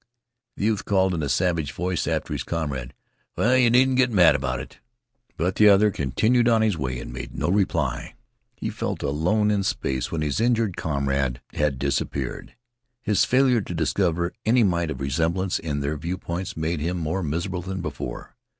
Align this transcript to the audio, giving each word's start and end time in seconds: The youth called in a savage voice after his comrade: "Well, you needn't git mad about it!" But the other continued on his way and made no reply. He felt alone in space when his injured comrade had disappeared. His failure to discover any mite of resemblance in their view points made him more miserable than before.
The 0.57 0.65
youth 0.65 0.83
called 0.85 1.13
in 1.13 1.21
a 1.21 1.29
savage 1.29 1.73
voice 1.73 2.07
after 2.07 2.33
his 2.33 2.41
comrade: 2.41 2.95
"Well, 3.37 3.55
you 3.55 3.69
needn't 3.69 3.97
git 3.97 4.09
mad 4.09 4.33
about 4.33 4.59
it!" 4.59 4.79
But 5.37 5.57
the 5.57 5.69
other 5.69 5.91
continued 5.91 6.47
on 6.49 6.63
his 6.63 6.75
way 6.75 6.99
and 6.99 7.13
made 7.13 7.35
no 7.37 7.49
reply. 7.49 8.15
He 8.55 8.71
felt 8.71 9.03
alone 9.03 9.51
in 9.51 9.61
space 9.61 10.11
when 10.11 10.23
his 10.23 10.41
injured 10.41 10.75
comrade 10.75 11.39
had 11.53 11.77
disappeared. 11.77 12.55
His 13.03 13.25
failure 13.25 13.61
to 13.61 13.75
discover 13.75 14.33
any 14.43 14.63
mite 14.63 14.89
of 14.89 15.01
resemblance 15.01 15.59
in 15.59 15.81
their 15.81 15.97
view 15.97 16.17
points 16.17 16.57
made 16.57 16.79
him 16.79 16.97
more 16.97 17.21
miserable 17.21 17.61
than 17.61 17.81
before. 17.81 18.35